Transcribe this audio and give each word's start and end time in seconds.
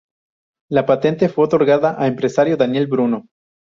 La 0.71 0.87
patente 0.87 1.29
fue 1.29 1.45
otorgada 1.45 1.95
a 2.01 2.07
empresario 2.07 2.57
Daniel 2.57 2.87
Bruno. 2.87 3.27